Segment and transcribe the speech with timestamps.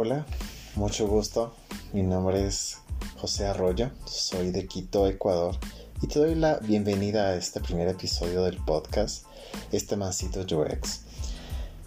[0.00, 0.24] Hola,
[0.76, 1.56] mucho gusto.
[1.92, 2.78] Mi nombre es
[3.20, 5.56] José Arroyo, soy de Quito, Ecuador,
[6.00, 9.24] y te doy la bienvenida a este primer episodio del podcast,
[9.72, 11.00] este mancito UX.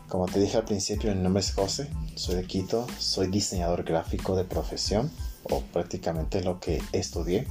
[0.09, 4.36] Como te dije al principio, mi nombre es José, soy de Quito, soy diseñador gráfico
[4.36, 5.09] de profesión,
[5.43, 7.47] o prácticamente lo que estudié.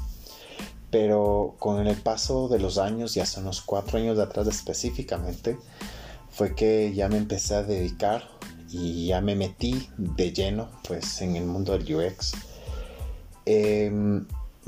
[0.91, 5.57] Pero con el paso de los años, y hace unos cuatro años de atrás específicamente,
[6.29, 8.40] fue que ya me empecé a dedicar
[8.71, 12.33] y ya me metí de lleno pues en el mundo del UX.
[13.45, 14.27] Em,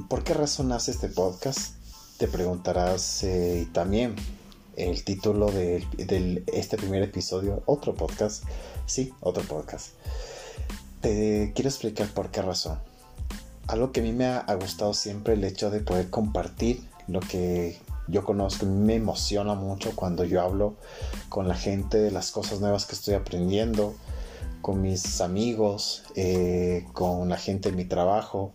[0.09, 1.77] ¿Por qué razón hace este podcast?
[2.19, 4.17] Te preguntarás eh, también
[4.77, 5.85] el título de,
[6.53, 8.45] este primer episodio, otro podcast.
[8.87, 9.91] Sí, otro podcast.
[11.01, 12.79] Te quiero explicar por qué razón.
[13.67, 17.79] Algo que a mí me ha, gustado siempre el hecho de poder compartir lo que
[18.13, 20.77] yo conozco, me emociona mucho cuando yo hablo
[21.31, 23.95] con la gente de las cosas nuevas que estoy aprendiendo,
[24.61, 28.53] con mis amigos, eh, con la gente de mi trabajo.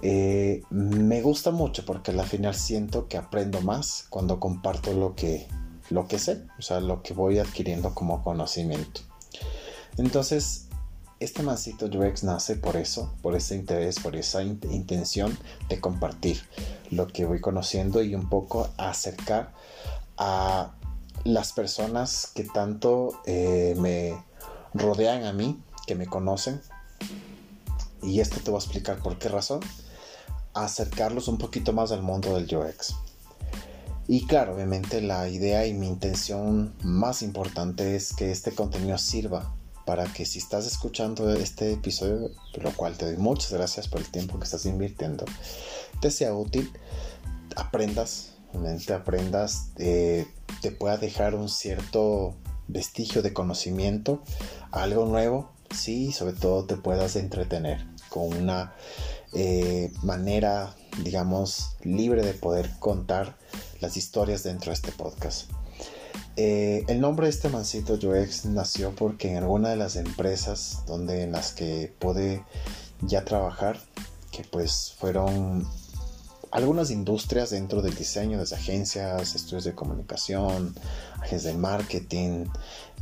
[0.00, 5.48] Eh, me gusta mucho porque al final siento que aprendo más cuando comparto lo que,
[5.90, 9.00] lo que sé, o sea, lo que voy adquiriendo como conocimiento.
[9.96, 10.67] Entonces,
[11.20, 15.36] este mancito UX nace por eso, por ese interés, por esa intención
[15.68, 16.40] de compartir
[16.90, 19.52] lo que voy conociendo y un poco acercar
[20.16, 20.72] a
[21.24, 24.16] las personas que tanto eh, me
[24.74, 26.60] rodean a mí, que me conocen.
[28.02, 29.60] Y esto te voy a explicar por qué razón.
[30.54, 32.94] Acercarlos un poquito más al mundo del UX.
[34.06, 39.52] Y claro, obviamente la idea y mi intención más importante es que este contenido sirva
[39.88, 44.10] para que si estás escuchando este episodio, lo cual te doy muchas gracias por el
[44.10, 45.24] tiempo que estás invirtiendo,
[46.02, 46.70] te sea útil,
[47.56, 50.26] aprendas, realmente aprendas, eh,
[50.60, 52.34] te pueda dejar un cierto
[52.66, 54.22] vestigio de conocimiento,
[54.72, 58.74] algo nuevo, sí, sobre todo te puedas entretener con una
[59.32, 63.38] eh, manera, digamos, libre de poder contar
[63.80, 65.50] las historias dentro de este podcast.
[66.40, 71.24] Eh, el nombre de este mancito UX nació porque en alguna de las empresas donde
[71.24, 72.44] en las que pude
[73.00, 73.80] ya trabajar,
[74.30, 75.66] que pues fueron
[76.52, 80.76] algunas industrias dentro del diseño, desde agencias, estudios de comunicación,
[81.16, 82.44] agencias de marketing,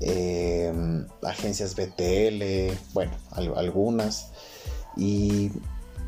[0.00, 3.12] em, agencias BTL, bueno,
[3.54, 4.30] algunas.
[4.96, 5.52] Y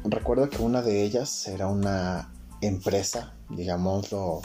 [0.02, 4.40] recuerdo que una de ellas era una empresa, digámoslo,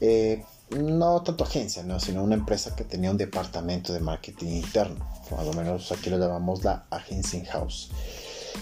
[0.00, 2.00] eh, no tanto agencia, ¿no?
[2.00, 6.64] sino una empresa que tenía un departamento de marketing interno, o menos aquí lo llamamos
[6.64, 7.90] la agencia in-house.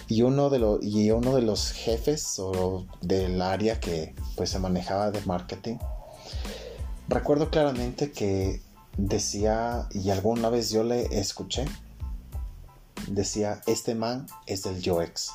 [0.09, 4.59] Y uno, de los, y uno de los jefes o del área que pues se
[4.59, 5.77] manejaba de marketing,
[7.09, 8.61] recuerdo claramente que
[8.97, 11.65] decía, y alguna vez yo le escuché,
[13.07, 15.31] decía, este man es del UX.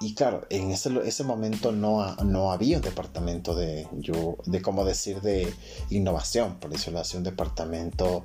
[0.00, 4.84] Y claro, en ese, ese momento no, no había un departamento de, yo, de, cómo
[4.84, 5.52] decir, de
[5.90, 8.24] innovación, por decirlo así, un departamento,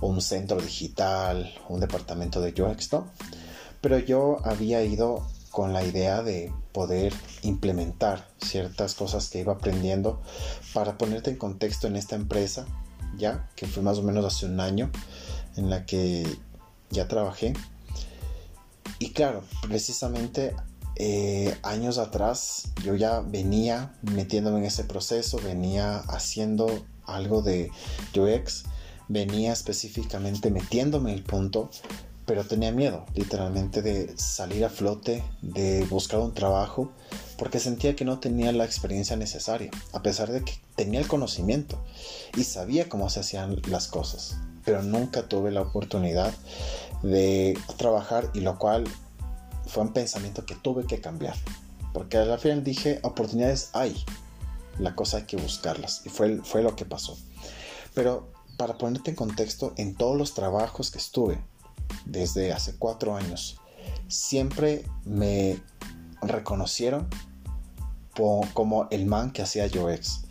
[0.00, 3.06] un centro digital, un departamento de UX, ¿no?
[3.80, 7.12] Pero yo había ido con la idea de poder
[7.42, 10.20] implementar ciertas cosas que iba aprendiendo
[10.72, 12.66] para ponerte en contexto en esta empresa,
[13.16, 14.90] ya que fue más o menos hace un año
[15.56, 16.26] en la que
[16.90, 17.52] ya trabajé.
[18.98, 20.56] Y claro, precisamente
[20.96, 27.70] eh, años atrás yo ya venía metiéndome en ese proceso, venía haciendo algo de
[28.14, 28.64] UX,
[29.08, 31.70] venía específicamente metiéndome el punto,
[32.26, 36.92] pero tenía miedo literalmente de salir a flote, de buscar un trabajo,
[37.36, 41.82] porque sentía que no tenía la experiencia necesaria, a pesar de que tenía el conocimiento
[42.36, 46.32] y sabía cómo se hacían las cosas, pero nunca tuve la oportunidad
[47.02, 48.84] de trabajar y lo cual
[49.72, 51.34] fue un pensamiento que tuve que cambiar.
[51.94, 54.04] Porque al final dije, oportunidades hay.
[54.78, 56.02] La cosa hay que buscarlas.
[56.04, 57.16] Y fue, fue lo que pasó.
[57.94, 61.42] Pero para ponerte en contexto, en todos los trabajos que estuve,
[62.04, 63.58] desde hace cuatro años,
[64.08, 65.62] siempre me
[66.20, 67.08] reconocieron
[68.52, 70.24] como el man que hacía UX.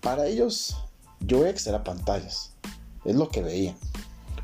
[0.00, 0.76] Para ellos,
[1.20, 2.52] UX era pantallas.
[3.04, 3.76] Es lo que veían.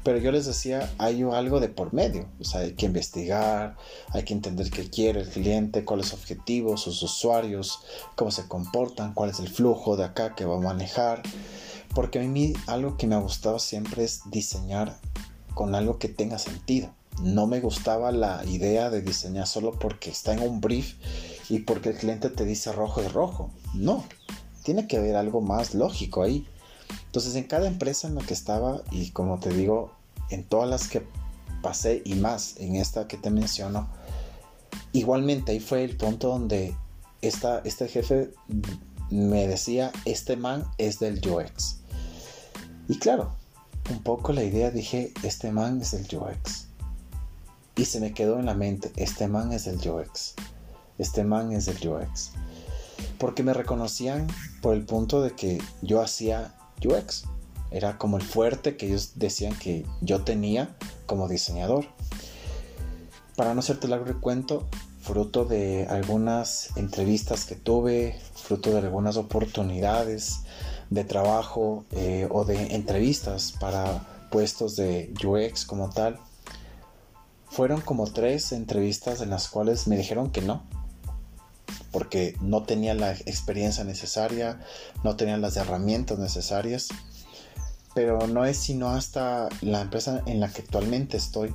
[0.08, 2.24] Pero yo les decía, hay algo de por medio.
[2.40, 3.76] O sea, hay que investigar,
[4.08, 7.80] hay que entender qué quiere el cliente, cuáles objetivos, sus usuarios,
[8.16, 11.20] cómo se comportan, cuál es el flujo de acá que va a manejar.
[11.94, 14.98] Porque a mí algo que me ha gustado siempre es diseñar
[15.52, 16.88] con algo que tenga sentido.
[17.22, 20.94] No me gustaba la idea de diseñar solo porque está en un brief
[21.50, 23.50] y porque el cliente te dice rojo es rojo.
[23.74, 24.02] No,
[24.62, 26.46] tiene que haber algo más lógico ahí.
[27.04, 29.97] Entonces en cada empresa en la que estaba y como te digo,
[30.30, 31.06] en todas las que
[31.62, 33.88] pasé y más en esta que te menciono,
[34.92, 36.76] igualmente ahí fue el punto donde
[37.20, 38.30] este jefe
[39.10, 41.78] me decía, este man es del UX.
[42.88, 43.34] Y claro,
[43.90, 46.66] un poco la idea dije, este man es del UX.
[47.76, 50.34] Y se me quedó en la mente, este man es del UX.
[50.98, 52.32] Este man es del UX.
[53.18, 54.26] Porque me reconocían
[54.62, 56.54] por el punto de que yo hacía
[56.84, 57.24] UX.
[57.70, 60.76] Era como el fuerte que ellos decían que yo tenía
[61.06, 61.86] como diseñador.
[63.36, 64.66] Para no hacerte largo el cuento,
[65.00, 70.40] fruto de algunas entrevistas que tuve, fruto de algunas oportunidades
[70.90, 76.18] de trabajo eh, o de entrevistas para puestos de UX como tal,
[77.46, 80.62] fueron como tres entrevistas en las cuales me dijeron que no,
[81.90, 84.60] porque no tenía la experiencia necesaria,
[85.04, 86.88] no tenía las herramientas necesarias
[87.98, 91.52] pero no es sino hasta la empresa en la que actualmente estoy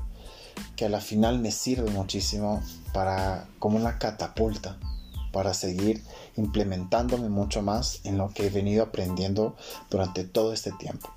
[0.76, 2.62] que a la final me sirve muchísimo
[2.92, 4.78] para como una catapulta
[5.32, 6.04] para seguir
[6.36, 9.56] implementándome mucho más en lo que he venido aprendiendo
[9.90, 11.14] durante todo este tiempo.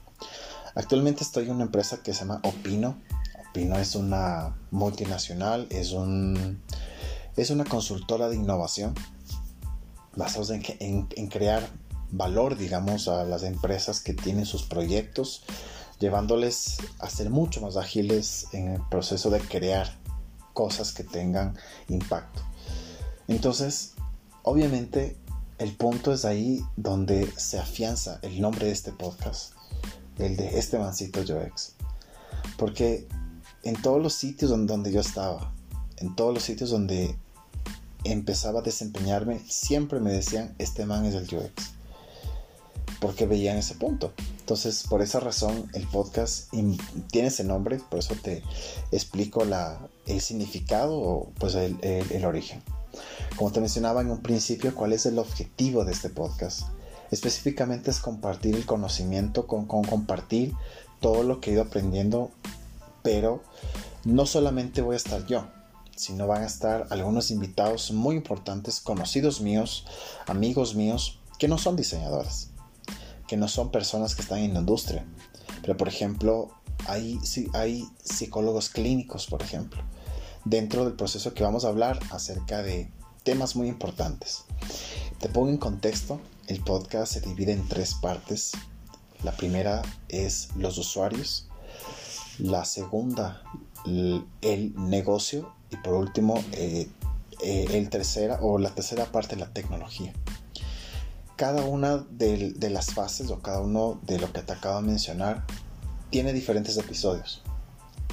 [0.76, 2.96] Actualmente estoy en una empresa que se llama Opino.
[3.50, 6.62] Opino es una multinacional, es, un,
[7.36, 8.94] es una consultora de innovación
[10.14, 11.68] basados en, en crear
[12.16, 15.42] valor, digamos, a las empresas que tienen sus proyectos,
[15.98, 19.96] llevándoles a ser mucho más ágiles en el proceso de crear
[20.52, 21.56] cosas que tengan
[21.88, 22.42] impacto.
[23.28, 23.92] Entonces,
[24.42, 25.16] obviamente,
[25.58, 29.52] el punto es ahí donde se afianza el nombre de este podcast,
[30.18, 31.74] el de este mancito Joex.
[32.58, 33.06] Porque
[33.62, 35.52] en todos los sitios donde yo estaba,
[35.98, 37.16] en todos los sitios donde
[38.04, 41.75] empezaba a desempeñarme, siempre me decían, este man es el UX
[43.00, 44.12] porque veían ese punto.
[44.40, 46.50] Entonces, por esa razón, el podcast
[47.10, 48.42] tiene ese nombre, por eso te
[48.92, 49.44] explico
[50.06, 52.62] el significado o pues el, el, origen.
[53.36, 56.62] Como te mencionaba en un principio, ¿cuál es el objetivo de este podcast?
[57.10, 60.54] Específicamente es compartir el conocimiento, con, con compartir
[61.00, 62.30] todo lo que he ido aprendiendo,
[63.02, 63.42] pero
[64.04, 65.46] no solamente voy a estar yo,
[65.94, 69.84] sino van a estar algunos invitados muy importantes, conocidos míos,
[70.26, 72.50] amigos míos, que no son diseñadores
[73.26, 75.04] que no son personas que están en la industria.
[75.62, 76.50] Pero por ejemplo,
[76.86, 77.18] hay,
[77.54, 79.82] hay psicólogos clínicos, por ejemplo,
[80.44, 82.90] dentro del proceso que vamos a hablar acerca de
[83.22, 84.44] temas muy importantes.
[85.20, 88.52] Te pongo en contexto, el podcast se divide en tres partes.
[89.24, 91.48] La primera es los usuarios,
[92.38, 93.42] la segunda
[93.86, 96.88] el negocio y por último eh,
[97.42, 100.12] eh, el tercera o la tercera parte la tecnología
[101.36, 105.44] cada una de, las fases o cada uno de lo que te acabo de mencionar
[106.10, 107.42] tiene diferentes episodios,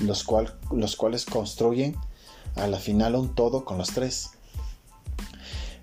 [0.02, 1.96] los, cuales construyen
[2.56, 4.32] a la final un todo con los tres.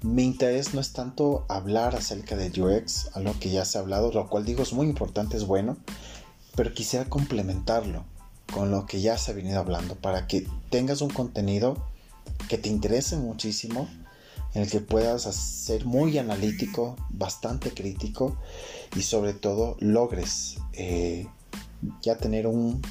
[0.03, 3.81] Mi interés no es tanto hablar acerca de UX, a lo que ya se ha
[3.81, 5.77] hablado, lo cual digo es muy importante, es bueno,
[6.57, 8.05] pero quisiera complementarlo
[8.53, 11.77] con lo que ya se ha venido hablando para que tengas un contenido
[12.49, 13.89] que te interese muchísimo
[14.55, 18.37] en el que puedas ser muy analítico, bastante crítico
[18.97, 21.27] y sobre todo logres eh,
[22.03, 22.83] ya tener un,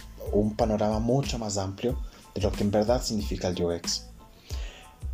[0.57, 1.99] panorama mucho más amplio
[2.35, 4.05] de lo que en verdad significa el UX.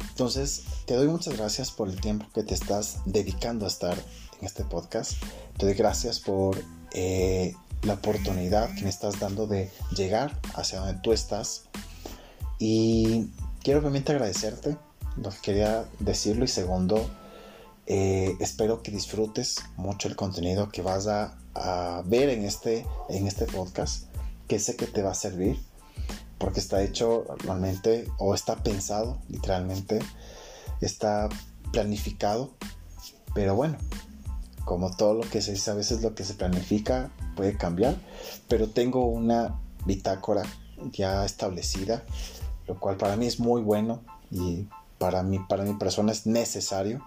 [0.10, 3.98] Entonces, te doy muchas gracias por el tiempo que te estás dedicando a estar
[4.40, 5.14] en este podcast.
[5.58, 6.62] Te doy gracias por
[6.94, 11.64] eh, la oportunidad que me estás dando de llegar hacia donde tú estás.
[12.60, 13.28] Y
[13.64, 14.78] quiero obviamente agradecerte
[15.42, 17.10] quería decirlo y segundo,
[17.88, 21.38] eh, espero que disfrutes mucho el contenido que vas a,
[22.06, 24.08] ver en este, en este podcast,
[24.48, 25.58] que sé que te va a servir,
[26.38, 30.00] porque está hecho realmente o está pensado literalmente,
[30.82, 31.30] está
[31.72, 32.52] planificado,
[33.34, 33.78] pero bueno,
[34.66, 37.96] como todo lo que se dice a veces lo que se planifica puede cambiar,
[38.50, 40.44] pero tengo una bitácora
[40.92, 42.04] ya establecida,
[42.68, 47.04] lo cual para mí es muy bueno y para mí, para mi persona es necesario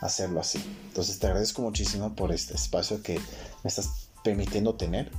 [0.00, 0.62] hacerlo así.
[0.88, 5.10] Entonces te agradezco muchísimo por este espacio que me estás permitiendo tener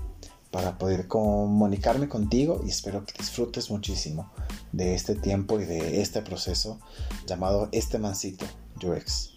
[0.51, 4.31] para poder comunicarme contigo y espero que disfrutes muchísimo
[4.71, 6.79] de este tiempo y de este proceso
[7.25, 8.45] llamado este mancito
[8.81, 9.35] UX.